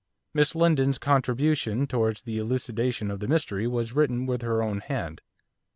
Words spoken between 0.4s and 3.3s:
Lindon's contribution towards the elucidation of the